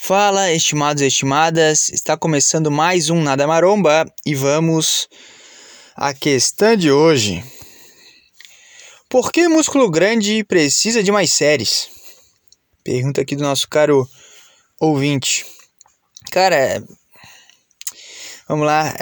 Fala, 0.00 0.52
estimados 0.52 1.02
e 1.02 1.06
estimadas, 1.06 1.90
está 1.90 2.16
começando 2.16 2.70
mais 2.70 3.10
um 3.10 3.20
Nada 3.20 3.48
Maromba 3.48 4.10
e 4.24 4.32
vamos 4.32 5.08
à 5.94 6.14
questão 6.14 6.76
de 6.76 6.90
hoje. 6.90 7.44
Por 9.08 9.32
que 9.32 9.48
músculo 9.48 9.90
grande 9.90 10.44
precisa 10.44 11.02
de 11.02 11.10
mais 11.10 11.32
séries? 11.32 11.88
Pergunta 12.84 13.20
aqui 13.20 13.34
do 13.34 13.42
nosso 13.42 13.68
caro 13.68 14.08
ouvinte. 14.80 15.44
Cara, 16.30 16.82
vamos 18.48 18.64
lá. 18.64 18.94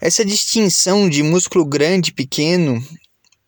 Essa 0.00 0.24
distinção 0.24 1.08
de 1.08 1.22
músculo 1.22 1.66
grande 1.66 2.10
e 2.10 2.14
pequeno, 2.14 2.82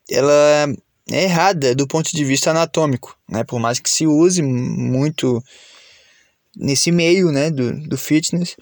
ela 0.08 0.68
é 1.10 1.24
errada 1.24 1.74
do 1.74 1.88
ponto 1.88 2.14
de 2.14 2.22
vista 2.22 2.50
anatômico, 2.50 3.16
né? 3.28 3.42
Por 3.44 3.58
mais 3.58 3.80
que 3.80 3.90
se 3.90 4.06
use 4.06 4.42
muito 4.42 5.42
nesse 6.56 6.90
meio 6.92 7.30
né, 7.30 7.50
do, 7.50 7.72
do 7.88 7.96
fitness, 7.96 8.56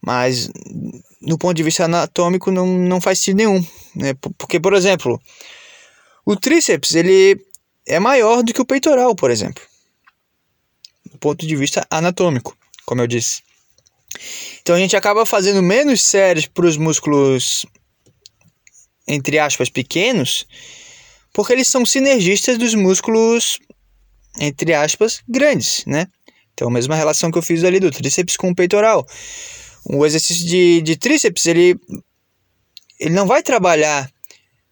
mas 0.00 0.50
no 1.20 1.38
ponto 1.38 1.54
de 1.54 1.62
vista 1.62 1.84
anatômico 1.84 2.50
não, 2.50 2.66
não 2.66 3.00
faz 3.00 3.18
sentido 3.18 3.36
nenhum. 3.38 3.66
Né? 3.94 4.14
Porque, 4.38 4.58
por 4.58 4.74
exemplo, 4.74 5.20
o 6.24 6.36
tríceps 6.36 6.94
ele 6.94 7.40
é 7.86 7.98
maior 7.98 8.42
do 8.42 8.52
que 8.52 8.60
o 8.60 8.66
peitoral, 8.66 9.14
por 9.14 9.30
exemplo, 9.30 9.62
do 11.10 11.18
ponto 11.18 11.46
de 11.46 11.56
vista 11.56 11.86
anatômico, 11.90 12.56
como 12.84 13.02
eu 13.02 13.06
disse. 13.06 13.42
Então 14.62 14.74
a 14.74 14.78
gente 14.78 14.96
acaba 14.96 15.24
fazendo 15.24 15.62
menos 15.62 16.02
séries 16.02 16.46
para 16.46 16.66
os 16.66 16.76
músculos, 16.76 17.64
entre 19.06 19.38
aspas, 19.38 19.70
pequenos, 19.70 20.46
porque 21.32 21.52
eles 21.52 21.68
são 21.68 21.86
sinergistas 21.86 22.58
dos 22.58 22.74
músculos, 22.74 23.58
entre 24.38 24.74
aspas, 24.74 25.22
grandes, 25.28 25.84
né? 25.86 26.06
Então, 26.60 26.68
a 26.68 26.72
mesma 26.72 26.94
relação 26.94 27.30
que 27.30 27.38
eu 27.38 27.42
fiz 27.42 27.64
ali 27.64 27.80
do 27.80 27.90
tríceps 27.90 28.36
com 28.36 28.50
o 28.50 28.54
peitoral. 28.54 29.06
O 29.82 30.04
exercício 30.04 30.46
de, 30.46 30.82
de 30.82 30.94
tríceps, 30.94 31.46
ele, 31.46 31.74
ele 33.00 33.14
não 33.14 33.26
vai 33.26 33.42
trabalhar 33.42 34.10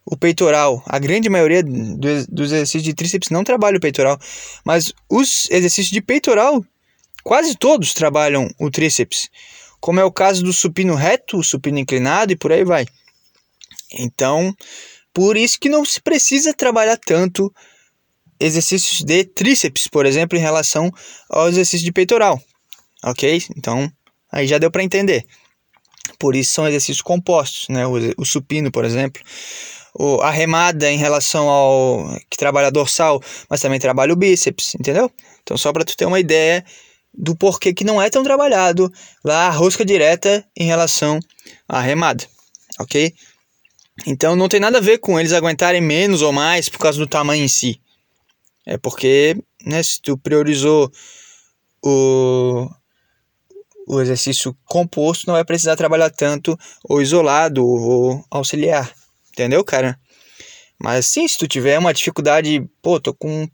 o 0.05 0.15
peitoral. 0.15 0.83
A 0.85 0.99
grande 0.99 1.29
maioria 1.29 1.63
do, 1.63 2.27
dos 2.29 2.51
exercícios 2.51 2.83
de 2.83 2.93
tríceps 2.93 3.31
não 3.31 3.43
trabalha 3.43 3.77
o 3.77 3.81
peitoral. 3.81 4.19
Mas 4.63 4.93
os 5.09 5.49
exercícios 5.49 5.89
de 5.89 5.99
peitoral, 5.99 6.63
quase 7.23 7.55
todos 7.55 7.95
trabalham 7.95 8.47
o 8.59 8.69
tríceps. 8.69 9.27
Como 9.79 9.99
é 9.99 10.03
o 10.03 10.11
caso 10.11 10.43
do 10.43 10.53
supino 10.53 10.93
reto, 10.93 11.39
o 11.39 11.43
supino 11.43 11.79
inclinado 11.79 12.31
e 12.31 12.35
por 12.35 12.51
aí 12.51 12.63
vai. 12.63 12.85
Então, 13.93 14.55
por 15.11 15.35
isso 15.35 15.59
que 15.59 15.69
não 15.69 15.83
se 15.83 15.99
precisa 15.99 16.53
trabalhar 16.53 16.97
tanto 16.97 17.51
exercícios 18.39 19.01
de 19.01 19.23
tríceps, 19.23 19.87
por 19.87 20.05
exemplo, 20.05 20.37
em 20.37 20.41
relação 20.41 20.91
ao 21.29 21.49
exercício 21.49 21.85
de 21.85 21.91
peitoral, 21.91 22.41
ok? 23.03 23.43
Então, 23.57 23.91
aí 24.31 24.47
já 24.47 24.57
deu 24.57 24.71
para 24.71 24.83
entender. 24.83 25.25
Por 26.17 26.35
isso 26.35 26.53
são 26.53 26.67
exercícios 26.67 27.01
compostos, 27.01 27.67
né? 27.69 27.85
O, 27.85 27.93
o 28.17 28.25
supino, 28.25 28.71
por 28.71 28.85
exemplo, 28.85 29.21
o, 29.93 30.21
a 30.21 30.31
remada 30.31 30.89
em 30.89 30.97
relação 30.97 31.49
ao 31.49 32.19
que 32.29 32.37
trabalha 32.37 32.71
dorsal, 32.71 33.21
mas 33.49 33.61
também 33.61 33.79
trabalha 33.79 34.13
o 34.13 34.15
bíceps, 34.15 34.75
entendeu? 34.75 35.11
Então, 35.43 35.57
só 35.57 35.71
para 35.71 35.83
tu 35.83 35.95
ter 35.95 36.05
uma 36.05 36.19
ideia 36.19 36.63
do 37.13 37.35
porquê 37.35 37.73
que 37.73 37.83
não 37.83 38.01
é 38.01 38.09
tão 38.09 38.23
trabalhado 38.23 38.91
lá 39.23 39.47
a 39.47 39.51
rosca 39.51 39.83
direta 39.83 40.45
em 40.55 40.65
relação 40.65 41.19
à 41.67 41.81
remada, 41.81 42.23
ok? 42.79 43.13
Então 44.05 44.35
não 44.35 44.47
tem 44.47 44.59
nada 44.59 44.77
a 44.77 44.81
ver 44.81 44.99
com 44.99 45.19
eles 45.19 45.33
aguentarem 45.33 45.81
menos 45.81 46.21
ou 46.21 46.31
mais 46.31 46.69
por 46.69 46.79
causa 46.79 46.97
do 46.97 47.07
tamanho 47.07 47.43
em 47.43 47.47
si. 47.47 47.81
É 48.69 48.77
porque, 48.77 49.35
né, 49.65 49.81
se 49.81 49.99
tu 49.99 50.15
priorizou 50.15 50.91
o, 51.83 52.69
o 53.87 53.99
exercício 53.99 54.55
composto, 54.63 55.25
não 55.25 55.33
vai 55.33 55.43
precisar 55.43 55.75
trabalhar 55.75 56.11
tanto 56.11 56.55
ou 56.83 57.01
isolado 57.01 57.65
ou 57.65 58.23
auxiliar. 58.29 58.93
Entendeu, 59.33 59.63
cara? 59.63 59.99
Mas 60.79 61.07
sim, 61.07 61.27
se 61.27 61.35
tu 61.35 61.47
tiver 61.47 61.79
uma 61.79 61.91
dificuldade, 61.91 62.63
pô, 62.79 62.99
tô 62.99 63.11
com 63.11 63.49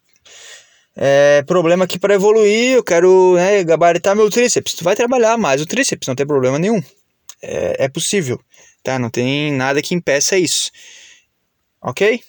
é, 0.98 1.42
problema 1.44 1.86
aqui 1.86 1.98
para 1.98 2.16
evoluir, 2.16 2.74
eu 2.74 2.84
quero 2.84 3.36
né, 3.36 3.64
gabaritar 3.64 4.18
meu 4.18 4.30
tríceps. 4.30 4.74
Tu 4.74 4.84
vai 4.84 4.98
trabalhar 4.98 5.38
mais 5.38 5.62
o 5.62 5.66
tríceps, 5.66 6.10
não 6.10 6.16
tem 6.16 6.28
problema 6.28 6.60
nenhum. 6.60 6.84
É, 7.42 7.86
é 7.86 7.88
possível, 7.88 8.38
tá? 8.84 9.00
Não 9.00 9.10
tem 9.10 9.54
nada 9.54 9.82
que 9.82 9.96
impeça 9.96 10.38
isso. 10.38 10.70
Ok? 11.82 12.22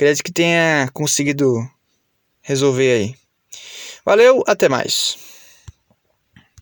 Acredito 0.00 0.24
que 0.24 0.32
tenha 0.32 0.88
conseguido 0.94 1.60
resolver 2.40 2.90
aí. 2.90 3.14
Valeu, 4.02 4.42
até 4.46 4.66
mais. 4.66 5.18